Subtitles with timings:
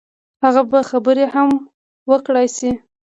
[0.43, 1.49] هغه به خبرې هم
[2.09, 2.71] وکړای شي.